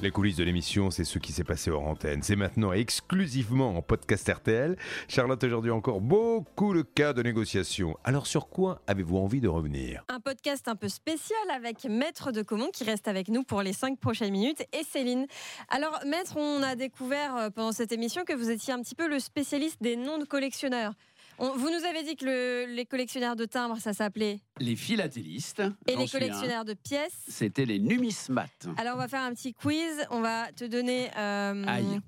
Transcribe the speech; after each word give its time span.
Les 0.00 0.12
coulisses 0.12 0.36
de 0.36 0.44
l'émission, 0.44 0.92
c'est 0.92 1.02
ce 1.02 1.18
qui 1.18 1.32
s'est 1.32 1.42
passé 1.42 1.72
hors 1.72 1.82
antenne. 1.82 2.22
C'est 2.22 2.36
maintenant 2.36 2.72
exclusivement 2.72 3.76
en 3.76 3.82
podcast 3.82 4.28
RTL. 4.32 4.76
Charlotte, 5.08 5.42
aujourd'hui 5.42 5.72
encore 5.72 6.00
beaucoup 6.00 6.72
de 6.72 6.82
cas 6.82 7.12
de 7.12 7.20
négociation. 7.20 7.98
Alors 8.04 8.28
sur 8.28 8.48
quoi 8.48 8.80
avez-vous 8.86 9.16
envie 9.16 9.40
de 9.40 9.48
revenir? 9.48 10.04
Un 10.08 10.20
podcast 10.20 10.68
un 10.68 10.76
peu 10.76 10.88
spécial 10.88 11.40
avec 11.52 11.84
Maître 11.84 12.30
de 12.30 12.42
Comont 12.42 12.68
qui 12.72 12.84
reste 12.84 13.08
avec 13.08 13.26
nous 13.26 13.42
pour 13.42 13.60
les 13.62 13.72
cinq 13.72 13.98
prochaines 13.98 14.30
minutes 14.30 14.62
et 14.72 14.84
Céline. 14.84 15.26
Alors 15.68 15.98
Maître, 16.06 16.36
on 16.36 16.62
a 16.62 16.76
découvert 16.76 17.34
euh, 17.34 17.50
pendant 17.50 17.72
cette 17.72 17.90
émission 17.90 18.22
que 18.24 18.34
vous 18.34 18.50
étiez 18.50 18.72
un 18.72 18.80
petit 18.80 18.94
peu 18.94 19.08
le 19.08 19.18
spécialiste 19.18 19.82
des 19.82 19.96
noms 19.96 20.18
de 20.18 20.24
collectionneurs. 20.24 20.92
On- 21.40 21.56
vous 21.56 21.70
nous 21.70 21.84
avez 21.84 22.02
dit 22.02 22.16
que 22.16 22.24
le- 22.24 22.74
les 22.74 22.84
collectionneurs 22.84 23.36
de 23.36 23.44
timbres, 23.44 23.78
ça 23.78 23.92
s'appelait, 23.92 24.40
Les 24.58 24.74
philatélistes. 24.76 25.62
et 25.86 25.94
les 25.96 26.02
un. 26.04 26.06
collectionneurs 26.06 26.64
de 26.64 26.74
pièces. 26.74 27.12
C'était 27.28 27.64
les 27.64 27.78
numismates. 27.78 28.66
Alors 28.76 28.94
on 28.96 28.98
va 28.98 29.08
faire 29.08 29.22
un 29.22 29.32
petit 29.34 29.54
quiz. 29.54 30.04
On 30.10 30.20
va 30.20 30.50
te 30.52 30.64
donner 30.64 31.10
euh, 31.16 31.64
Aïe. 31.66 32.00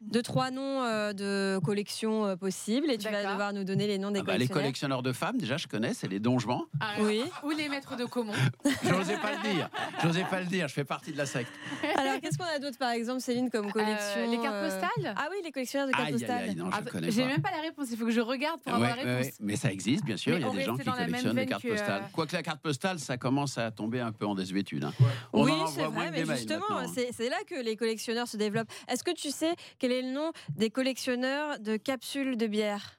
Deux 0.00 0.22
trois 0.22 0.50
noms 0.50 0.82
euh, 0.82 1.12
de 1.12 1.58
collections 1.64 2.26
euh, 2.26 2.36
possibles 2.36 2.90
et 2.90 2.98
tu 2.98 3.04
vas 3.04 3.12
D'accord. 3.12 3.30
devoir 3.32 3.52
nous 3.52 3.64
donner 3.64 3.86
les 3.86 3.98
noms 3.98 4.10
des 4.10 4.20
Ah 4.20 4.22
bah, 4.22 4.32
les 4.32 4.38
collectionneurs. 4.46 4.62
collectionneurs 4.62 5.02
de 5.02 5.12
femmes, 5.12 5.38
déjà, 5.38 5.56
je 5.56 5.66
connais, 5.66 5.94
c'est 5.94 6.06
les 6.08 6.20
donjements. 6.20 6.64
Ah, 6.80 6.94
Oui. 7.00 7.22
Ou 7.42 7.50
les 7.50 7.68
maîtres 7.68 7.96
de 7.96 8.04
Comont. 8.04 8.32
J'osais 8.84 9.16
pas 9.18 9.32
le 9.32 9.42
dire. 9.54 9.68
J'osais 10.02 10.24
pas 10.24 10.40
le 10.40 10.46
dire. 10.46 10.68
Je 10.68 10.74
fais 10.74 10.84
partie 10.84 11.12
de 11.12 11.16
la 11.18 11.26
secte. 11.26 11.50
Alors 11.96 12.20
qu'est-ce 12.20 12.36
qu'on 12.38 12.44
a 12.44 12.58
d'autre 12.58 12.78
par 12.78 12.90
exemple, 12.90 13.20
Céline, 13.20 13.50
comme 13.50 13.72
collection 13.72 13.96
Euh, 14.20 14.26
les 14.30 14.36
cartes 14.38 14.54
euh, 14.54 14.68
postales? 14.70 15.14
Ah 15.16 15.28
oui, 15.30 15.36
les 15.44 15.50
collectionneurs 15.52 15.88
de 15.88 15.92
cartes 15.92 16.06
Aïe, 16.08 16.14
aïe, 16.14 16.20
postales. 16.20 16.48
aïe, 16.50 16.54
non, 16.56 16.70
je 16.70 16.76
Ah, 16.78 16.82
connais 16.90 17.10
J'ai 17.10 17.22
pas. 17.22 17.28
même 17.28 17.42
pas 17.42 17.50
la 17.50 17.62
réponse, 17.62 17.88
il 17.90 17.96
faut 17.96 18.04
que 18.06 18.10
je 18.10 18.20
regarde 18.20 18.60
pour 18.60 18.72
Ouais, 18.74 18.82
avoir 18.84 18.96
la 18.96 19.02
ouais, 19.04 19.14
réponse. 19.16 19.26
ouais. 19.32 19.34
Mais 19.40 19.56
ça 19.56 19.72
existe, 19.72 20.04
bien 20.04 20.16
sûr. 20.16 20.34
Mais 20.34 20.40
Il 20.40 20.42
y 20.42 20.44
a 20.44 20.50
on 20.50 20.54
des 20.54 20.62
gens 20.62 20.72
restait 20.76 20.84
qui 20.84 20.90
dans 20.90 20.96
la 20.96 21.00
même 21.02 21.10
collectionnent 21.10 21.36
les 21.36 21.40
veine 21.42 21.48
cartes 21.48 21.62
que, 21.62 21.68
postales. 21.68 22.02
euh, 22.02 22.06
Quoique 22.12 22.32
la 22.36 22.42
carte 22.42 22.60
postale, 22.60 22.98
ça 22.98 23.16
commence 23.16 23.58
à 23.58 23.70
tomber 23.70 24.00
un 24.00 24.12
peu 24.12 24.26
en 24.26 24.34
désuétude. 24.34 24.84
hein. 24.84 24.92
On 25.32 25.44
Oui, 25.44 25.50
en 25.52 25.54
envoie 25.54 25.68
c'est 25.70 25.80
moins 25.82 25.90
vrai, 25.90 26.06
que 26.06 26.10
mais 26.12 26.18
des 26.20 26.24
mails 26.26 26.36
justement, 26.36 26.60
maintenant, 26.70 26.78
hein. 26.88 26.92
c'est 26.94 27.08
c'est 27.12 27.28
là 27.28 27.36
que 27.48 27.54
les 27.54 27.76
collectionneurs 27.76 28.28
se 28.28 28.36
développent. 28.36 28.68
Est-ce 28.88 29.02
que 29.02 29.12
tu 29.14 29.30
sais 29.30 29.54
quel 29.78 29.85
est 29.92 30.02
le 30.02 30.12
nom 30.12 30.32
des 30.56 30.70
collectionneurs 30.70 31.58
de 31.58 31.76
capsules 31.76 32.36
de 32.36 32.46
bière? 32.46 32.98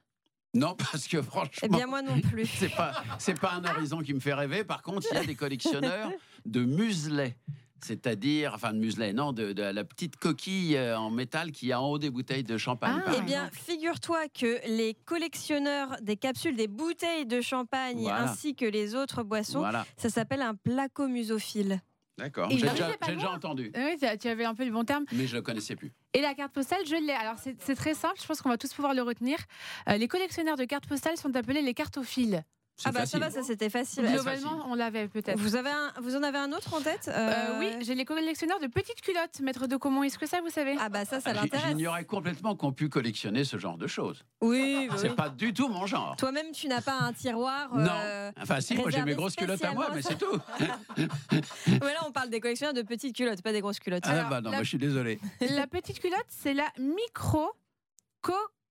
Non, 0.54 0.74
parce 0.74 1.06
que 1.06 1.20
franchement. 1.20 1.52
Eh 1.62 1.68
bien, 1.68 1.86
moi 1.86 2.02
non 2.02 2.20
plus. 2.20 2.46
C'est 2.58 2.74
pas, 2.74 3.02
c'est 3.18 3.38
pas 3.38 3.52
un 3.52 3.64
horizon 3.64 3.98
qui 4.00 4.14
me 4.14 4.20
fait 4.20 4.32
rêver. 4.34 4.64
Par 4.64 4.82
contre, 4.82 5.06
il 5.10 5.14
y 5.14 5.18
a 5.18 5.24
des 5.24 5.34
collectionneurs 5.34 6.10
de 6.46 6.64
muselets. 6.64 7.36
C'est-à-dire, 7.84 8.52
enfin 8.54 8.72
de 8.72 8.78
muselet, 8.78 9.12
non, 9.12 9.32
de, 9.32 9.52
de 9.52 9.62
la 9.62 9.84
petite 9.84 10.16
coquille 10.16 10.76
euh, 10.76 10.98
en 10.98 11.10
métal 11.10 11.52
qui 11.52 11.70
a 11.70 11.80
en 11.80 11.86
haut 11.90 11.98
des 11.98 12.10
bouteilles 12.10 12.42
de 12.42 12.58
champagne. 12.58 13.00
Ah. 13.06 13.12
Eh 13.16 13.20
bien, 13.22 13.48
figure-toi 13.52 14.26
que 14.28 14.58
les 14.66 14.94
collectionneurs 15.04 15.94
des 16.02 16.16
capsules, 16.16 16.56
des 16.56 16.66
bouteilles 16.66 17.26
de 17.26 17.40
champagne, 17.40 18.00
Voilà. 18.00 18.22
ainsi 18.24 18.56
que 18.56 18.64
les 18.64 18.96
autres 18.96 19.22
boissons, 19.22 19.60
Voilà, 19.60 19.86
ça 19.96 20.08
s'appelle 20.10 20.42
un 20.42 20.56
placomusophile. 20.56 21.80
D'accord. 22.18 22.50
J'ai 22.50 22.68
déjà, 22.68 22.90
déjà 23.06 23.30
entendu, 23.30 23.72
Oui, 23.74 23.96
tu- 24.20 24.28
avais 24.28 24.44
un 24.44 24.54
peu 24.54 24.64
le 24.64 24.70
bon 24.70 24.84
terme. 24.84 25.04
mais 25.12 25.26
je 25.26 25.36
le 25.36 25.42
connaissais 25.42 25.76
plus. 25.76 25.92
Et 26.14 26.20
la 26.20 26.34
carte 26.34 26.52
postale, 26.52 26.80
je 26.86 26.96
l'ai. 26.96 27.12
Alors, 27.12 27.36
c'est 27.38 27.56
c'est 27.62 27.74
très 27.74 27.94
simple, 27.94 28.16
je 28.20 28.26
pense 28.26 28.42
qu'on 28.42 28.48
va 28.50 28.58
tous 28.58 28.72
pouvoir 28.74 28.92
le 28.94 29.02
retenir. 29.02 29.38
Euh, 29.88 29.96
les 29.96 30.08
collectionneurs 30.08 30.56
de 30.56 30.64
cartes 30.64 30.86
postales 30.86 31.16
sont 31.16 31.34
appelés 31.36 31.62
les 31.62 31.74
cartophiles. 31.74 32.42
Ah 32.84 32.92
bah 32.92 33.00
facile. 33.00 33.18
ça 33.20 33.26
va, 33.26 33.30
ça 33.30 33.42
c'était 33.42 33.70
facile. 33.70 34.04
Globalement, 34.06 34.64
on 34.68 34.74
l'avait 34.74 35.08
peut-être. 35.08 35.38
Vous, 35.38 35.56
avez 35.56 35.70
un- 35.70 35.92
vous 36.00 36.14
en 36.16 36.22
avez 36.22 36.38
un 36.38 36.52
autre 36.52 36.74
en 36.74 36.80
tête 36.80 37.08
Euh, 37.08 37.32
Euh, 37.54 37.58
oui, 37.58 37.84
j'ai 37.84 37.94
les 37.94 38.04
collectionneurs 38.04 38.60
de 38.60 38.66
petites 38.68 39.00
culottes, 39.00 39.40
maître 39.40 39.66
de 39.66 39.76
Comont. 39.76 40.02
Est-ce 40.04 40.18
que 40.18 40.26
ça, 40.26 40.40
vous 40.40 40.50
savez? 40.50 40.76
Ah 40.78 40.88
bah 40.88 41.04
ça, 41.04 41.20
ça 41.20 41.30
Ah, 41.30 41.34
l'intéresse. 41.34 41.66
J'ignorais 41.68 42.04
complètement 42.04 42.54
qu'on 42.56 42.72
pût 42.72 42.88
collectionner 42.88 43.42
ce 43.44 43.58
genre 43.58 43.76
de 43.78 43.86
choses. 43.86 44.24
Oui, 44.40 44.86
bah 44.88 44.94
C'est 44.98 45.08
oui. 45.10 45.16
pas 45.16 45.28
du 45.28 45.52
tout 45.52 45.68
mon 45.68 45.86
genre. 45.86 46.14
Toi-même, 46.16 46.52
tu 46.52 46.68
n'as 46.68 46.80
pas 46.80 46.98
un 47.00 47.12
tiroir. 47.12 47.74
Non. 47.74 47.90
euh, 47.90 48.30
Enfin, 48.40 48.60
si, 48.60 48.74
moi 48.76 48.90
j'ai 48.90 49.02
mes 49.02 49.14
grosses 49.14 49.34
culottes 49.36 49.64
à 49.64 49.72
moi, 49.72 49.88
mais 49.94 50.02
c'est 50.02 50.16
tout. 50.18 50.38
Mais 50.96 51.78
là, 51.80 52.00
on 52.06 52.12
parle 52.12 52.30
des 52.30 52.40
collectionneurs 52.40 52.74
de 52.74 52.82
petites 52.82 53.16
culottes, 53.16 53.42
pas 53.42 53.52
des 53.52 53.60
grosses 53.60 53.80
culottes. 53.80 54.04
Ah 54.06 54.10
Alors, 54.10 54.28
bah 54.30 54.40
non, 54.40 54.50
la- 54.50 54.58
bah, 54.58 54.62
je 54.62 54.68
suis 54.68 54.78
désolé. 54.78 55.18
La 55.40 55.66
petite 55.66 55.98
culotte, 56.00 56.26
c'est 56.28 56.54
la 56.54 56.68
micro 56.78 57.50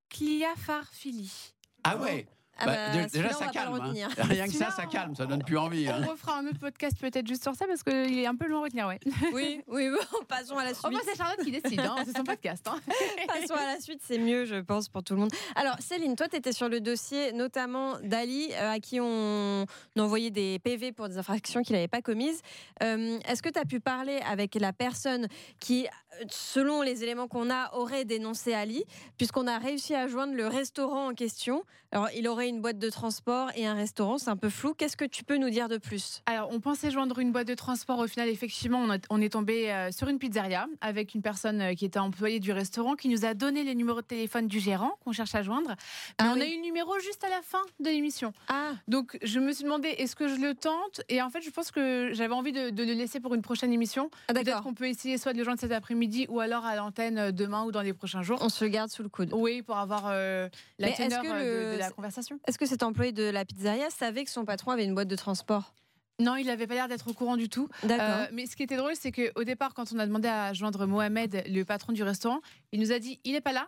cochliapharphilie. 0.10 1.54
Ah 1.84 1.98
ouais 1.98 2.28
Ah 2.60 2.66
Bah, 2.66 2.76
bah, 2.94 3.04
dé- 3.04 3.08
Déjà, 3.20 3.32
ça 3.34 3.48
calme. 3.48 3.80
hein. 3.82 3.94
Rien 4.18 4.46
que 4.48 4.54
ça, 4.54 4.72
ça 4.72 4.86
calme, 4.86 5.16
ça 5.16 5.26
donne 5.26 5.44
plus 5.44 5.58
envie. 5.58 5.88
hein. 5.88 6.02
On 6.04 6.12
refera 6.12 6.38
un 6.40 6.48
autre 6.48 6.60
podcast 6.60 6.98
peut-être 7.00 7.28
juste 7.28 7.44
sur 7.44 7.54
ça 7.56 7.66
parce 7.68 7.84
qu'il 7.84 8.18
est 8.20 8.26
un 8.26 8.36
peu 8.36 8.48
long 8.48 8.60
à 8.60 8.64
retenir, 8.64 8.88
ouais. 8.88 9.00
Oui, 9.34 9.62
oui, 9.68 9.90
bon, 9.90 10.24
passons 10.28 10.58
à 10.58 10.64
la 10.64 10.74
suite. 10.74 10.90
moins, 10.92 11.00
c'est 11.06 11.16
Charlotte 11.18 11.40
qui 11.44 11.52
décide, 11.52 11.80
hein, 11.82 11.96
c'est 12.06 12.18
son 12.18 12.24
podcast. 12.24 12.68
hein. 12.68 12.80
Passons 13.28 13.54
à 13.56 13.66
la 13.76 13.80
suite, 13.80 14.02
c'est 14.04 14.18
mieux, 14.18 14.46
je 14.46 14.56
pense, 14.56 14.90
pour 14.90 15.04
tout 15.04 15.14
le 15.14 15.20
monde. 15.20 15.32
Alors, 15.56 15.76
Céline, 15.80 16.16
toi, 16.16 16.28
tu 16.28 16.36
étais 16.38 16.52
sur 16.52 16.70
le 16.70 16.80
dossier 16.82 17.32
notamment 17.34 18.00
d'Ali, 18.04 18.50
euh, 18.54 18.72
à 18.72 18.80
qui 18.80 19.00
on 19.02 19.66
envoyait 19.98 20.32
des 20.32 20.60
PV 20.60 20.92
pour 20.94 21.10
des 21.10 21.18
infractions 21.18 21.62
qu'il 21.62 21.76
n'avait 21.76 21.88
pas 21.88 22.02
commises. 22.02 22.42
Euh, 22.84 23.20
Est-ce 23.28 23.42
que 23.44 23.50
tu 23.50 23.60
as 23.60 23.66
pu 23.66 23.80
parler 23.80 24.20
avec 24.28 24.56
la 24.56 24.74
personne 24.74 25.28
qui, 25.60 25.88
selon 26.30 26.82
les 26.82 27.04
éléments 27.04 27.28
qu'on 27.28 27.50
a, 27.50 27.74
aurait 27.74 28.06
dénoncé 28.06 28.54
Ali, 28.54 28.84
puisqu'on 29.18 29.48
a 29.48 29.58
réussi 29.58 29.94
à 29.96 30.08
joindre 30.08 30.34
le 30.34 30.48
restaurant 30.48 31.10
en 31.10 31.14
question? 31.14 31.64
Alors, 31.92 32.10
il 32.16 32.28
aurait 32.28 32.47
une 32.48 32.62
boîte 32.62 32.80
de 32.80 32.90
transport 32.90 33.50
et 33.56 33.66
un 33.68 33.74
restaurant, 33.74 34.18
c'est 34.18 34.30
un 34.30 34.38
peu 34.38 34.50
flou. 34.50 34.74
Qu'est-ce 34.74 34.98
que 34.98 35.06
tu 35.06 35.24
peux 35.24 35.38
nous 35.38 35.50
dire 35.50 35.68
de 35.70 35.78
plus? 35.78 36.22
Alors, 36.26 36.50
on 36.52 36.60
pensait 36.60 36.92
joindre 36.92 37.20
une 37.20 37.32
boîte 37.32 37.48
de 37.48 37.54
transport. 37.56 38.00
Au 38.00 38.08
final, 38.08 38.30
effectivement, 38.30 38.80
on, 38.80 38.90
a- 38.92 38.98
on 39.10 39.22
est 39.22 39.30
tombé 39.34 39.72
euh, 39.72 39.92
sur 39.92 40.08
une 40.08 40.20
pizzeria 40.20 40.68
avec 40.82 41.14
une 41.16 41.22
personne 41.22 41.62
euh, 41.62 41.74
qui 41.74 41.86
était 41.86 42.00
employée 42.00 42.40
du 42.40 42.52
restaurant 42.52 42.96
qui 42.96 43.10
nous 43.10 43.26
a 43.26 43.34
donné 43.34 43.64
les 43.64 43.76
numéros 43.76 44.02
de 44.02 44.08
téléphone 44.08 44.48
du 44.48 44.60
gérant 44.60 44.92
qu'on 45.04 45.12
cherche 45.12 45.36
à 45.36 45.44
joindre. 45.44 45.70
Mais 45.70 45.76
Ah 46.20 46.32
on 46.32 46.36
oui. 46.36 46.42
a 46.44 46.48
eu 46.48 46.56
le 46.56 46.62
numéro 46.62 46.98
juste 47.00 47.24
à 47.24 47.30
la 47.30 47.42
fin 47.42 47.62
de 47.80 47.90
l'émission. 47.90 48.34
Ah, 48.50 48.72
Donc, 48.88 49.18
je 49.22 49.40
me 49.40 49.52
suis 49.52 49.64
demandé 49.64 49.90
est-ce 49.90 50.16
que 50.16 50.28
je 50.28 50.36
le 50.36 50.54
tente? 50.56 51.02
Et 51.10 51.22
en 51.22 51.30
fait, 51.30 51.42
je 51.42 51.50
pense 51.50 51.72
que 51.72 52.10
j'avais 52.14 52.34
envie 52.34 52.52
de, 52.52 52.70
de 52.70 52.84
le 52.84 52.94
laisser 52.94 53.20
pour 53.20 53.36
une 53.36 53.42
prochaine 53.42 53.74
émission. 53.74 54.10
Peut-être 54.28 54.46
d'accord. 54.46 54.64
qu'on 54.64 54.74
peut 54.74 54.88
essayer 54.88 55.18
soit 55.18 55.34
de 55.34 55.38
le 55.38 55.44
joindre 55.44 55.60
cet 55.60 55.72
après-midi 55.72 56.26
ou 56.30 56.40
alors 56.40 56.66
à 56.66 56.76
l'antenne 56.76 57.18
euh, 57.18 57.32
demain 57.32 57.64
ou 57.64 57.72
dans 57.72 57.82
les 57.82 57.94
prochains 57.94 58.22
jours. 58.24 58.40
On 58.42 58.50
se 58.50 58.64
le 58.64 58.70
garde 58.70 58.90
sous 58.90 59.04
le 59.04 59.10
coude. 59.10 59.30
Oui, 59.34 59.62
pour 59.62 59.78
avoir 59.78 60.04
euh, 60.08 60.48
la 60.80 60.92
teneur 60.92 61.22
que 61.22 61.28
de- 61.28 61.34
le- 61.34 61.74
de 61.74 61.78
la 61.80 61.90
conversation. 61.92 62.37
Est-ce 62.48 62.58
que 62.58 62.66
cet 62.66 62.84
employé 62.84 63.12
de 63.12 63.24
la 63.24 63.46
pizzeria 63.46 63.90
savait 63.90 64.24
que 64.24 64.32
son 64.32 64.46
patron 64.46 64.72
avait 64.72 64.86
une 64.86 64.94
boîte 64.94 65.08
de 65.08 65.16
transport? 65.16 65.74
Non, 66.20 66.36
il 66.36 66.48
n'avait 66.48 66.66
pas 66.66 66.74
l'air 66.74 66.88
d'être 66.88 67.08
au 67.08 67.14
courant 67.14 67.38
du 67.38 67.48
tout. 67.48 67.70
D'accord. 67.84 68.06
Euh, 68.10 68.26
mais 68.34 68.48
ce 68.48 68.56
qui 68.56 68.64
était 68.64 68.78
drôle, 68.78 68.94
c'est 68.96 69.12
qu'au 69.12 69.44
départ, 69.44 69.74
quand 69.74 69.94
on 69.94 70.00
a 70.00 70.08
demandé 70.08 70.28
à 70.28 70.52
joindre 70.54 70.88
Mohamed, 70.88 71.44
le 71.48 71.64
patron 71.64 71.94
du 71.94 72.02
restaurant, 72.02 72.42
il 72.72 72.80
nous 72.80 72.92
a 72.92 73.00
dit 73.00 73.20
il 73.24 73.34
n'est 73.34 73.42
pas 73.42 73.54
là. 73.54 73.68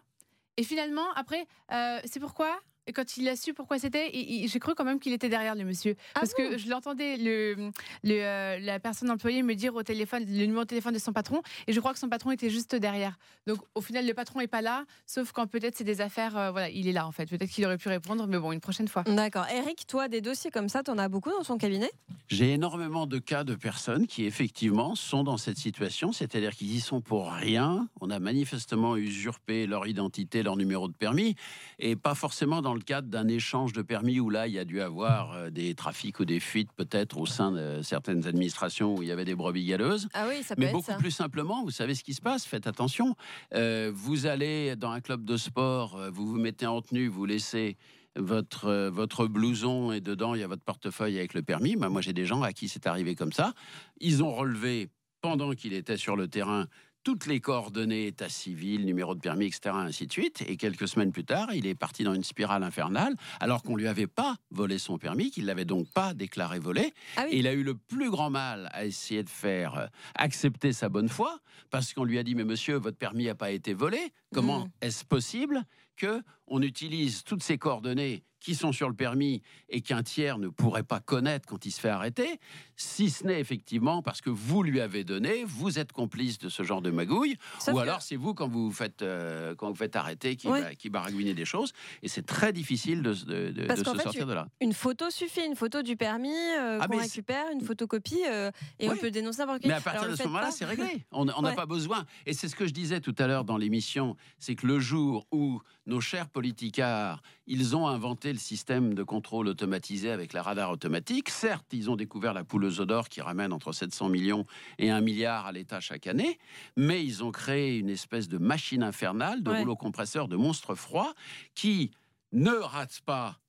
Et 0.58 0.64
finalement, 0.64 1.12
après, 1.16 1.48
euh, 1.72 2.00
c'est 2.06 2.20
pourquoi 2.20 2.60
quand 2.94 3.18
il 3.18 3.28
a 3.30 3.36
su 3.36 3.54
pourquoi 3.54 3.80
c'était, 3.80 4.12
j'ai 4.46 4.60
cru 4.60 4.74
quand 4.76 4.84
même 4.86 5.00
qu'il 5.00 5.14
était 5.14 5.30
derrière 5.30 5.56
le 5.56 5.64
monsieur. 5.66 5.96
Ah 6.16 6.22
Parce 6.22 6.34
bon 6.38 6.50
que 6.52 6.58
je 6.58 6.70
l'entendais, 6.70 7.18
le, 7.18 7.72
le, 8.04 8.22
euh, 8.22 8.60
la 8.60 8.80
personne 8.80 9.10
employée 9.10 9.44
me 9.44 9.56
dire 9.56 9.76
au 9.76 9.84
téléphone 9.84 10.26
le 10.28 10.46
numéro 10.46 10.64
de 10.64 10.68
téléphone 10.70 10.94
de 10.94 11.00
son 11.00 11.14
patron. 11.14 11.42
Et 11.68 11.74
je 11.74 11.80
crois 11.80 11.94
que 11.94 12.00
son 12.00 12.10
patron 12.10 12.32
était 12.32 12.50
juste 12.50 12.76
derrière. 12.76 13.18
Donc 13.48 13.60
au 13.76 13.82
final, 13.82 14.06
le 14.06 14.14
patron 14.14 14.40
n'est 14.40 14.48
pas 14.48 14.62
là, 14.62 14.86
sauf 15.06 15.32
quand 15.32 15.48
peut-être 15.48 15.76
c'est 15.78 15.84
des 15.84 16.02
affaires. 16.02 16.38
euh, 16.38 16.52
voilà, 16.52 16.70
il 16.70 16.88
est 16.88 16.92
là 16.94 17.08
en 17.08 17.12
fait. 17.12 17.26
Peut-être 17.28 17.50
qu'il 17.50 17.66
aurait 17.66 17.78
pu 17.78 17.90
répondre, 17.90 18.26
mais 18.28 18.38
bon, 18.40 18.52
une 18.52 18.60
prochaine 18.60 18.88
fois. 18.88 19.04
D'accord. 19.04 19.46
Eric, 19.54 19.86
toi, 19.88 20.08
des 20.08 20.22
dossiers 20.22 20.52
comme 20.52 20.70
ça, 20.70 20.84
tu 20.84 20.92
en 20.92 20.98
as 20.98 21.10
beaucoup 21.10 21.30
dans 21.30 21.44
ton 21.44 21.58
cabinet? 21.58 21.92
J'ai 22.28 22.54
énormément 22.54 23.08
de 23.08 23.18
cas 23.18 23.44
de 23.44 23.56
personnes 23.56 24.08
qui, 24.08 24.26
effectivement, 24.26 24.96
sont 24.96 25.24
dans 25.24 25.38
cette 25.38 25.58
situation, 25.58 26.12
c'est-à-dire 26.12 26.56
qu'ils 26.56 26.74
y 26.76 26.80
sont 26.80 27.02
pour 27.02 27.32
rien. 27.32 27.88
On 28.02 28.10
a 28.10 28.20
manifestement 28.20 28.96
usurpé 28.96 29.66
leur 29.68 29.88
identité, 29.88 30.44
leur 30.44 30.56
numéro 30.56 30.88
de 30.88 30.94
permis, 30.94 31.36
et 31.80 31.96
pas 31.96 32.16
forcément 32.16 32.62
dans 32.62 32.74
le 32.74 32.79
cadre 32.84 33.08
d'un 33.08 33.28
échange 33.28 33.74
de 33.74 33.82
permis 33.82 34.20
où 34.20 34.30
là, 34.30 34.48
il 34.48 34.54
y 34.54 34.60
a 34.60 34.66
dû 34.66 34.82
avoir 34.82 35.34
euh, 35.34 35.50
des 35.50 35.76
trafics 35.76 36.20
ou 36.20 36.26
des 36.26 36.40
fuites, 36.40 36.72
peut-être, 36.74 37.18
au 37.18 37.26
sein 37.26 37.52
de 37.52 37.82
certaines 37.82 38.28
administrations 38.28 38.96
où 38.96 39.02
il 39.04 39.10
y 39.10 39.12
avait 39.12 39.26
des 39.26 39.36
brebis 39.36 39.66
galeuses. 39.66 40.08
Ah 40.14 40.26
oui, 40.30 40.44
ça 40.44 40.56
peut 40.56 40.62
Mais 40.62 40.68
être 40.68 40.74
beaucoup 40.74 40.92
ça. 40.92 40.98
plus 40.98 41.12
simplement, 41.12 41.64
vous 41.64 41.72
savez 41.72 41.96
ce 41.96 42.04
qui 42.04 42.14
se 42.14 42.22
passe, 42.22 42.46
faites 42.46 42.68
attention. 42.68 43.16
Euh, 43.54 43.92
vous 43.94 44.26
allez 44.26 44.76
dans 44.76 44.92
un 44.92 45.02
club 45.02 45.26
de 45.26 45.38
sport, 45.38 45.96
euh, 45.98 46.10
vous 46.10 46.28
vous 46.28 46.38
mettez 46.38 46.66
en 46.66 46.82
tenue, 46.82 47.08
vous 47.08 47.26
laissez 47.26 47.78
votre, 48.16 48.66
euh, 48.66 48.90
votre 48.90 49.28
blouson 49.28 49.92
et 49.92 50.02
dedans 50.02 50.36
il 50.36 50.42
y 50.42 50.44
a 50.44 50.48
votre 50.48 50.64
portefeuille 50.64 51.18
avec 51.18 51.34
le 51.34 51.42
permis. 51.42 51.76
Bah, 51.76 51.90
moi 51.90 52.02
j'ai 52.02 52.14
des 52.14 52.26
gens 52.26 52.42
à 52.42 52.54
qui 52.54 52.68
c'est 52.68 52.88
arrivé 52.88 53.16
comme 53.16 53.32
ça. 53.32 53.54
Ils 54.00 54.24
ont 54.24 54.34
relevé 54.34 54.90
pendant 55.22 55.52
qu'il 55.52 55.74
était 55.74 55.98
sur 55.98 56.16
le 56.16 56.28
terrain 56.28 56.68
toutes 57.04 57.26
les 57.26 57.40
coordonnées 57.40 58.08
état 58.08 58.30
civil, 58.30 58.86
numéro 58.86 59.16
de 59.16 59.20
permis, 59.20 59.46
etc., 59.46 59.72
ainsi 59.74 60.06
de 60.08 60.12
suite. 60.12 60.44
Et 60.48 60.58
quelques 60.58 60.88
semaines 60.88 61.12
plus 61.12 61.24
tard, 61.26 61.54
il 61.54 61.66
est 61.66 61.76
parti 61.76 62.04
dans 62.04 62.14
une 62.14 62.24
spirale 62.24 62.64
infernale, 62.64 63.16
alors 63.40 63.64
qu'on 63.64 63.76
lui 63.76 63.88
avait 63.88 64.08
pas 64.08 64.36
volé 64.52 64.78
son 64.78 64.98
permis, 64.98 65.32
qu'il 65.32 65.46
l'avait 65.46 65.66
donc 65.66 65.88
pas 65.92 66.14
déclaré 66.14 66.60
volé. 66.60 66.94
Ah 67.18 67.24
oui. 67.26 67.36
Et 67.36 67.40
il 67.40 67.48
a 67.48 67.54
eu 67.54 67.64
le 67.64 67.76
plus 67.76 68.10
grand 68.10 68.30
mal 68.30 68.70
à 68.74 68.86
essayer 68.86 69.24
de 69.24 69.30
faire 69.30 69.76
euh, 69.76 69.86
accepter 70.16 70.74
sa 70.74 70.90
bonne 70.90 71.10
foi, 71.10 71.40
parce 71.70 71.94
qu'on 71.94 72.04
lui 72.04 72.18
a 72.20 72.24
dit, 72.24 72.36
mais 72.36 72.44
monsieur, 72.44 72.76
votre 72.76 72.98
permis 72.98 73.26
n'a 73.26 73.36
pas 73.36 73.52
été 73.52 73.74
volé. 73.74 74.00
Comment 74.34 74.66
Mm. 74.66 74.70
est-ce 74.82 75.06
possible 75.06 75.64
que 76.00 76.22
on 76.48 76.62
utilise 76.64 77.24
toutes 77.24 77.44
ces 77.44 77.60
coordonnées 77.60 78.24
qui 78.40 78.56
sont 78.56 78.72
sur 78.72 78.88
le 78.88 78.96
permis 78.96 79.42
et 79.68 79.82
qu'un 79.82 80.02
tiers 80.02 80.40
ne 80.40 80.48
pourrait 80.48 80.84
pas 80.84 81.02
connaître 81.02 81.46
quand 81.46 81.66
il 81.66 81.72
se 81.72 81.80
fait 81.82 81.90
arrêter, 81.90 82.40
si 82.78 83.10
ce 83.10 83.26
n'est 83.28 83.40
effectivement 83.42 84.02
parce 84.02 84.22
que 84.22 84.30
vous 84.30 84.64
lui 84.64 84.80
avez 84.80 85.04
donné, 85.04 85.44
vous 85.46 85.78
êtes 85.78 85.92
complice 85.92 86.38
de 86.40 86.48
ce 86.48 86.64
genre 86.64 86.82
de 86.82 86.90
magouille, 86.90 87.36
Sauf 87.60 87.74
ou 87.76 87.80
alors 87.80 88.02
c'est 88.02 88.16
vous 88.16 88.34
quand 88.34 88.48
vous 88.48 88.72
faites 88.72 89.02
euh, 89.02 89.56
quand 89.56 89.68
vous 89.70 89.76
faites 89.76 89.98
arrêter 89.98 90.38
qui, 90.38 90.48
Ouais. 90.48 90.62
ba- 90.62 90.74
qui 90.76 90.90
baragouinez 90.90 91.34
des 91.34 91.44
choses, 91.44 91.74
et 92.02 92.08
c'est 92.08 92.26
très 92.26 92.54
difficile 92.54 93.02
de, 93.04 93.14
se- 93.14 93.26
de- 93.26 93.52
de- 93.52 93.66
Parce 93.68 93.82
de 93.82 93.86
qu'en 93.86 93.92
se 93.92 93.98
fait, 93.98 94.04
sortir 94.04 94.26
de 94.26 94.34
là. 94.34 94.48
Une 94.62 94.74
photo 94.74 95.10
suffit, 95.10 95.46
une 95.46 95.58
photo 95.58 95.82
du 95.82 95.98
permis 95.98 96.30
euh, 96.32 96.80
Ah, 96.82 96.88
qu'on 96.88 96.98
récupère, 96.98 97.44
une 97.52 97.62
photocopie, 97.62 98.24
euh, 98.26 98.52
et 98.80 98.90
on 98.90 98.96
peut 98.96 99.12
dénoncer 99.12 99.40
n'importe 99.40 99.60
qui. 99.64 99.68
Mais 99.68 99.74
à 99.74 99.82
partir 99.82 100.10
de 100.10 100.16
ce 100.16 100.24
moment-là, 100.24 100.50
c'est 100.52 100.66
réglé. 100.66 101.06
On 101.12 101.28
on 101.28 101.42
n'a 101.42 101.50
Ouais. 101.50 101.56
pas 101.56 101.66
besoin. 101.66 102.06
Et 102.26 102.32
c'est 102.34 102.48
ce 102.48 102.56
que 102.56 102.66
je 102.66 102.74
disais 102.74 103.02
tout 103.02 103.16
à 103.20 103.28
l'heure 103.28 103.44
dans 103.44 103.58
l'émission, 103.58 104.16
c'est 104.40 104.56
que 104.56 104.66
le 104.66 104.80
jour 104.80 105.28
où 105.34 105.60
nos 105.90 106.00
chers 106.02 106.30
politicards, 106.30 107.22
ils 107.48 107.76
ont 107.76 107.88
inventé 107.88 108.32
le 108.32 108.38
système 108.38 108.94
de 108.94 109.04
contrôle 109.04 109.48
automatisé 109.48 110.12
avec 110.12 110.34
la 110.34 110.44
radar 110.44 110.70
automatique, 110.72 111.30
certes, 111.30 111.66
ils 111.74 111.90
ont 111.90 111.96
découvert 111.96 112.34
la 112.34 112.44
poule 112.44 112.66
aux 112.66 112.80
œufs 112.80 112.88
d'or 112.88 113.10
qui 113.10 113.22
ramène 113.22 113.52
entre 113.52 113.72
700 113.72 114.08
millions 114.10 114.46
et 114.78 114.92
1 114.92 115.02
milliard 115.02 115.48
à 115.48 115.52
l'État 115.52 115.80
chaque 115.80 116.06
année, 116.06 116.38
mais 116.78 117.04
ils 117.04 117.24
ont 117.24 117.32
créé 117.32 117.78
une 117.78 117.90
espèce 117.90 118.30
de 118.30 118.38
machine 118.38 118.84
infernale, 118.84 119.42
de 119.42 119.50
Ouais. 119.50 119.60
rouleau 119.60 119.76
compresseur, 119.76 120.28
de 120.28 120.36
monstre 120.38 120.76
froid, 120.76 121.14
qui 121.56 121.90
ne 122.32 122.52
rate 122.52 123.02
pas 123.06 123.40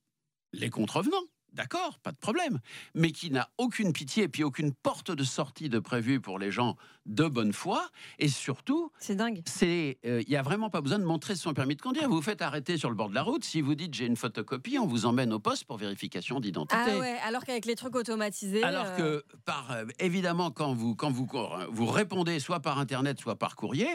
les 0.54 0.70
contrevenants. 0.70 1.26
D'accord, 1.52 1.98
pas 1.98 2.12
de 2.12 2.16
problème, 2.16 2.60
mais 2.94 3.10
qui 3.10 3.30
n'a 3.30 3.48
aucune 3.58 3.92
pitié 3.92 4.24
et 4.24 4.28
puis 4.28 4.44
aucune 4.44 4.72
porte 4.72 5.10
de 5.10 5.24
sortie 5.24 5.68
de 5.68 5.78
prévue 5.78 6.20
pour 6.20 6.38
les 6.38 6.50
gens 6.50 6.76
de 7.06 7.26
bonne 7.26 7.52
foi. 7.52 7.88
Et 8.18 8.28
surtout, 8.28 8.92
C'est 8.98 9.16
dingue. 9.16 9.42
c'est, 9.46 9.98
euh, 10.06 10.22
il 10.26 10.30
n'y 10.30 10.36
a 10.36 10.42
vraiment 10.42 10.70
pas 10.70 10.80
besoin 10.80 10.98
de 10.98 11.04
montrer 11.04 11.34
son 11.34 11.52
permis 11.52 11.74
de 11.74 11.82
conduire. 11.82 12.08
Vous 12.08 12.16
vous 12.16 12.22
faites 12.22 12.42
arrêter 12.42 12.76
sur 12.78 12.88
le 12.88 12.94
bord 12.94 13.08
de 13.08 13.14
la 13.14 13.22
route. 13.22 13.44
Si 13.44 13.60
vous 13.60 13.74
dites 13.74 13.94
j'ai 13.94 14.06
une 14.06 14.16
photocopie, 14.16 14.78
on 14.78 14.86
vous 14.86 15.06
emmène 15.06 15.32
au 15.32 15.40
poste 15.40 15.64
pour 15.64 15.76
vérification 15.76 16.38
d'identité. 16.38 16.80
Ah 16.86 16.98
ouais, 16.98 17.18
alors 17.24 17.44
qu'avec 17.44 17.66
les 17.66 17.74
trucs 17.74 17.96
automatisés. 17.96 18.62
Alors 18.62 18.86
euh, 18.86 18.96
que, 18.96 19.24
par, 19.44 19.72
euh, 19.72 19.84
évidemment, 19.98 20.50
quand 20.50 20.72
vous, 20.72 20.94
quand 20.94 21.10
vous, 21.10 21.28
vous 21.70 21.86
répondez 21.86 22.38
soit 22.38 22.60
par 22.60 22.78
Internet, 22.78 23.18
soit 23.18 23.36
par 23.36 23.56
courrier, 23.56 23.88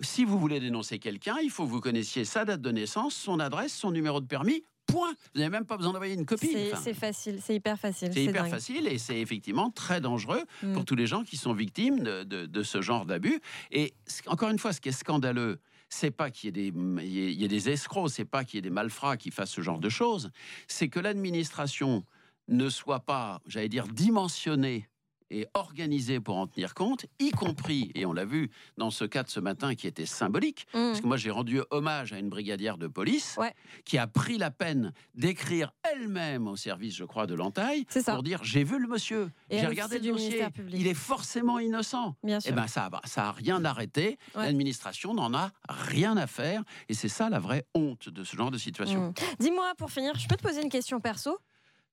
si 0.00 0.24
vous 0.24 0.38
voulez 0.38 0.60
dénoncer 0.60 0.98
quelqu'un, 0.98 1.36
il 1.42 1.50
faut 1.50 1.64
que 1.64 1.70
vous 1.70 1.80
connaissiez 1.80 2.24
sa 2.24 2.44
date 2.44 2.60
de 2.60 2.70
naissance, 2.70 3.14
son 3.14 3.40
adresse, 3.40 3.72
son 3.74 3.90
numéro 3.90 4.20
de 4.20 4.26
permis, 4.26 4.62
point. 4.86 5.12
Vous 5.34 5.40
n'avez 5.40 5.50
même 5.50 5.64
pas 5.66 5.76
besoin 5.76 5.92
d'envoyer 5.92 6.14
une 6.14 6.24
copie. 6.26 6.46
c'est 6.52 6.72
Enfin, 6.72 6.94
facile, 6.94 7.40
c'est 7.42 7.54
hyper 7.54 7.78
facile. 7.78 8.10
c'est 8.12 8.24
hyper 8.24 8.42
dingue. 8.44 8.50
facile 8.52 8.86
et 8.86 8.98
c'est 8.98 9.20
effectivement 9.20 9.70
très 9.70 10.00
dangereux 10.00 10.42
Mm. 10.62 10.72
pour 10.74 10.84
tous 10.84 10.94
les 10.96 11.06
gens 11.06 11.22
qui 11.24 11.36
sont 11.36 11.52
victimes 11.52 12.00
de, 12.02 12.22
de- 12.24 12.46
de 12.46 12.62
ce 12.62 12.80
genre 12.80 13.04
d'abus. 13.06 13.40
Et 13.70 13.94
encore 14.26 14.48
une 14.50 14.58
fois, 14.58 14.72
ce 14.72 14.80
qui 14.80 14.88
est 14.88 14.92
scandaleux, 14.92 15.58
c'est 15.88 16.10
pas 16.10 16.30
qu'il 16.30 16.48
y 16.48 16.48
ait 16.68 16.70
des, 16.70 16.78
il 17.04 17.40
y 17.40 17.44
ait 17.44 17.48
des 17.48 17.68
escrocs, 17.68 18.10
c'est 18.10 18.24
pas 18.24 18.44
qu'il 18.44 18.56
y 18.56 18.58
ait 18.58 18.62
des 18.62 18.70
malfrats 18.70 19.16
qui 19.16 19.30
fassent 19.30 19.50
ce 19.52 19.60
genre 19.60 19.78
de 19.78 19.88
choses, 19.88 20.30
c'est 20.66 20.88
que 20.88 20.98
l'administration 21.00 22.04
ne 22.48 22.68
soit 22.68 23.00
pas, 23.00 23.40
j'allais 23.46 23.68
dire, 23.68 23.86
dimensionnée 23.88 24.88
et 25.30 25.46
organisée 25.54 26.20
pour 26.20 26.36
en 26.36 26.46
tenir 26.46 26.74
compte, 26.74 27.06
y 27.18 27.30
compris, 27.30 27.90
et 27.94 28.06
on 28.06 28.12
l'a 28.12 28.24
vu 28.24 28.50
dans 28.76 28.90
ce 28.90 29.04
cas 29.04 29.22
de 29.22 29.28
ce 29.28 29.40
matin 29.40 29.74
qui 29.74 29.86
était 29.86 30.06
symbolique, 30.06 30.66
Mm. 30.72 30.78
parce 30.88 31.00
que 31.00 31.06
moi 31.06 31.16
j'ai 31.16 31.30
rendu 31.30 31.60
hommage 31.70 32.12
à 32.12 32.18
une 32.18 32.28
brigadière 32.28 32.78
de 32.78 32.86
police 32.86 33.36
Ouais. 33.38 33.52
qui 33.84 33.98
a 33.98 34.06
pris 34.06 34.38
la 34.38 34.50
peine 34.50 34.92
d'écrire 35.14 35.72
elle-même 35.82 36.46
au 36.48 36.56
service, 36.56 36.94
je 36.94 37.04
crois, 37.04 37.26
de 37.26 37.34
l'entaille 37.34 37.84
pour 38.06 38.22
dire 38.22 38.42
j'ai 38.44 38.64
vu 38.64 38.78
le 38.78 38.86
monsieur, 38.88 39.30
Et 39.50 39.58
j'ai 39.58 39.66
regardé 39.66 39.98
le 39.98 40.12
dossier, 40.12 40.44
il 40.72 40.86
est 40.86 40.94
forcément 40.94 41.58
innocent. 41.58 42.14
Bien 42.22 42.38
Eh 42.38 42.48
sûr. 42.48 42.54
ben 42.54 42.66
ça, 42.66 42.88
ça 43.04 43.28
a 43.28 43.32
rien 43.32 43.64
arrêté. 43.64 44.18
Ouais. 44.34 44.44
L'administration 44.46 45.14
n'en 45.14 45.34
a 45.34 45.50
rien 45.68 46.16
à 46.16 46.26
faire, 46.26 46.62
et 46.88 46.94
c'est 46.94 47.08
ça 47.08 47.28
la 47.30 47.38
vraie 47.38 47.64
honte 47.74 48.08
de 48.08 48.22
ce 48.24 48.36
genre 48.36 48.50
de 48.50 48.58
situation. 48.58 49.08
Mm. 49.10 49.14
Dis-moi, 49.40 49.72
pour 49.76 49.90
finir, 49.90 50.14
je 50.18 50.28
peux 50.28 50.36
te 50.36 50.42
poser 50.42 50.62
une 50.62 50.68
question 50.70 51.00
perso? 51.00 51.38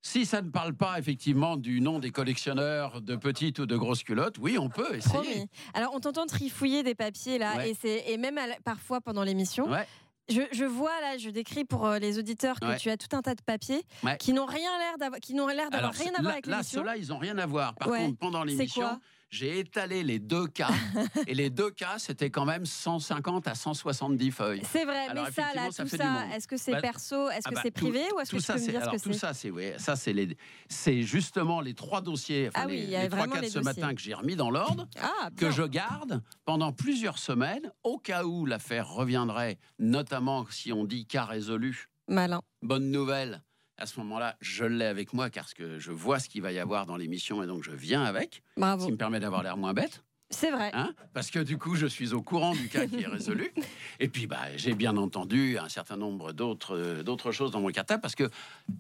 Si 0.06 0.26
ça 0.26 0.42
ne 0.42 0.50
parle 0.50 0.74
pas 0.74 1.00
effectivement 1.00 1.56
du 1.56 1.80
nom 1.80 1.98
des 2.00 2.12
collectionneurs 2.12 3.02
de 3.02 3.16
petites 3.16 3.60
ou 3.60 3.66
de 3.66 3.78
grosses 3.78 4.04
culottes, 4.04 4.36
oui, 4.38 4.58
on 4.60 4.68
peut 4.68 4.94
essayer. 4.96 5.14
Promis. 5.14 5.48
Alors, 5.74 5.94
on 5.96 6.02
t'entend 6.02 6.26
trifouiller 6.26 6.84
des 6.84 6.94
papiers 6.94 7.38
là, 7.38 7.56
Ouais. 7.56 7.70
et, 7.72 7.74
c'est- 7.74 8.04
et 8.12 8.18
même 8.18 8.36
la- 8.36 8.60
parfois 8.66 9.00
pendant 9.00 9.24
l'émission. 9.24 9.70
Ouais. 9.72 9.88
Je, 10.30 10.42
je 10.52 10.66
vois 10.66 11.00
là, 11.02 11.18
je 11.18 11.30
décris 11.30 11.64
pour 11.64 11.86
euh, 11.86 12.00
les 12.00 12.20
auditeurs 12.20 12.60
que 12.60 12.66
Ouais. 12.66 12.78
tu 12.78 12.90
as 12.90 12.98
tout 12.98 13.14
un 13.16 13.22
tas 13.22 13.34
de 13.36 13.42
papiers 13.42 13.82
qui 14.20 14.34
n'ont 14.34 14.46
rien 14.46 14.78
l'air 14.78 14.98
d'avoir, 14.98 15.20
qui 15.22 15.34
n'ont 15.34 15.48
l'air 15.48 15.70
d'avoir 15.70 15.94
rien 15.94 16.12
à 16.16 16.22
voir 16.22 16.24
là, 16.24 16.32
avec 16.32 16.48
là, 16.48 16.58
l'émission. 16.58 16.82
ceux-là, 16.82 16.98
ils 16.98 17.08
n'ont 17.08 17.18
rien 17.18 17.38
à 17.38 17.46
voir. 17.46 17.74
Par 17.76 17.88
contre, 17.88 18.18
pendant 18.18 18.44
l'émission, 18.44 19.00
j'ai 19.34 19.60
étalé 19.60 20.04
les 20.04 20.20
deux 20.20 20.48
cas, 20.48 20.70
et 21.28 21.34
les 21.34 21.50
deux 21.50 21.72
cas, 21.72 21.98
c'était 21.98 22.30
quand 22.30 22.46
même 22.46 22.66
150 22.66 23.48
à 23.48 23.56
170 23.56 24.32
feuilles. 24.32 24.62
C'est 24.72 24.86
vrai, 24.86 25.08
Alors, 25.10 25.26
mais 25.26 25.32
ça, 25.32 25.48
là, 25.56 25.72
ça 25.72 25.84
tout 25.84 25.90
ça, 25.98 26.28
est-ce 26.36 26.48
que 26.48 26.56
c'est 26.58 26.74
Bah, 26.74 26.82
perso, 26.82 27.30
est-ce 27.32 27.42
Ah 27.46 27.50
que 27.50 27.56
bah, 27.56 27.62
c'est 27.64 27.72
tout- 27.72 27.86
privé, 27.90 28.04
ou 28.16 28.20
est-ce 28.20 28.32
que 28.32 28.36
tu 28.38 28.42
ça, 28.44 28.54
peux 28.54 28.60
me 28.60 28.66
c'est 28.66 28.72
dire 28.72 28.86
ce 28.86 28.90
que 28.98 29.02
tout 29.04 29.14
ça, 29.14 29.34
c'est 29.34 29.50
oui, 29.50 29.72
ça 29.78 29.96
c'est 29.96 30.14
les, 30.14 30.38
c'est 30.70 31.02
justement 31.02 31.62
les 31.62 31.74
trois 31.74 32.02
dossiers, 32.02 32.50
enfin, 32.50 32.62
Ah 32.66 32.68
oui, 32.68 32.78
les, 32.78 32.84
il 32.84 32.90
y 32.92 32.96
a 32.96 33.04
les 33.04 33.10
trois 33.10 33.28
quatre 33.28 33.42
les 33.42 33.50
ce 33.50 33.60
dossiers. 33.60 33.82
matin 33.82 33.96
que 33.96 34.02
j'ai 34.02 34.14
remis 34.14 34.36
dans 34.36 34.52
l'ordre, 34.52 34.88
Ah, 35.02 35.30
que 35.36 35.50
je 35.50 35.64
garde 35.64 36.22
pendant 36.46 36.72
plusieurs 36.72 37.18
semaines, 37.18 37.72
au 37.84 37.98
cas 37.98 38.26
où 38.26 38.46
l'affaire 38.46 38.88
reviendrait, 38.90 39.58
notamment 39.80 40.46
si 40.52 40.72
on 40.72 40.84
dit 40.86 41.06
cas 41.08 41.26
résolu. 41.26 41.90
Malin. 42.08 42.42
Bonne 42.62 42.92
nouvelle. 42.92 43.42
À 43.78 43.86
ce 43.86 44.00
moment-là, 44.00 44.36
je 44.40 44.66
l'ai 44.66 44.86
avec 44.86 45.14
moi 45.14 45.30
car 45.30 45.52
que 45.54 45.80
je 45.80 45.92
vois 45.92 46.20
ce 46.20 46.30
qu'il 46.30 46.42
va 46.42 46.52
y 46.52 46.60
avoir 46.60 46.86
dans 46.86 46.96
l'émission 46.98 47.44
et 47.44 47.48
donc 47.48 47.64
je 47.64 47.72
viens 47.72 48.04
avec, 48.04 48.44
ce 48.56 48.60
Bravo. 48.62 48.86
qui 48.86 48.92
me 48.92 48.98
permet 48.98 49.20
d'avoir 49.20 49.44
l'air 49.44 49.58
moins 49.58 49.74
bête. 49.74 50.04
C'est 50.30 50.50
vrai. 50.52 50.72
Hein 50.74 50.94
parce 51.14 51.30
que 51.30 51.40
du 51.40 51.58
coup, 51.60 51.76
je 51.76 51.86
suis 51.86 52.14
au 52.14 52.22
courant 52.24 52.54
du 52.54 52.68
cas 52.68 52.88
qui 52.88 53.02
est 53.02 53.08
résolu. 53.08 53.52
Et 54.00 54.08
puis, 54.08 54.26
bah, 54.26 54.56
j'ai 54.56 54.74
bien 54.74 54.98
entendu 54.98 55.60
un 55.60 55.70
certain 55.70 55.96
nombre 55.96 56.32
d'autres 56.34 56.76
euh, 56.76 57.04
d'autres 57.04 57.32
choses 57.32 57.52
dans 57.52 57.62
mon 57.62 57.70
cartable, 57.70 58.02
parce 58.02 58.16
que 58.16 58.30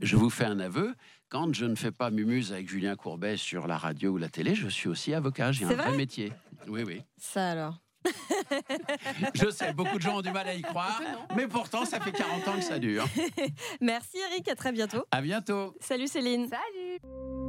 je 0.01 0.15
vous 0.15 0.31
fais 0.31 0.45
un 0.45 0.59
aveu, 0.59 0.95
quand 1.29 1.53
je 1.53 1.65
ne 1.65 1.75
fais 1.75 1.91
pas 1.91 2.09
Mumuse 2.09 2.51
avec 2.53 2.67
Julien 2.69 2.95
Courbet 2.95 3.37
sur 3.37 3.67
la 3.67 3.77
radio 3.77 4.11
ou 4.11 4.17
la 4.17 4.29
télé, 4.29 4.55
je 4.55 4.67
suis 4.67 4.89
aussi 4.89 5.13
avocat, 5.13 5.51
j'ai 5.51 5.65
un 5.65 5.73
vrai, 5.73 5.89
vrai? 5.89 5.97
métier. 5.97 6.33
Oui, 6.67 6.83
oui. 6.87 7.01
Ça 7.17 7.51
alors? 7.51 7.82
Je 9.33 9.49
sais, 9.49 9.73
beaucoup 9.73 9.97
de 9.97 10.01
gens 10.01 10.17
ont 10.17 10.21
du 10.21 10.31
mal 10.31 10.47
à 10.47 10.53
y 10.53 10.61
croire, 10.61 11.01
mais 11.35 11.47
pourtant, 11.47 11.85
ça 11.85 11.99
fait 11.99 12.11
40 12.11 12.47
ans 12.47 12.55
que 12.55 12.63
ça 12.63 12.79
dure. 12.79 13.05
Merci 13.81 14.17
Eric, 14.31 14.47
à 14.47 14.55
très 14.55 14.71
bientôt. 14.71 15.05
À 15.11 15.21
bientôt. 15.21 15.75
Salut 15.79 16.07
Céline. 16.07 16.49
Salut 16.49 17.42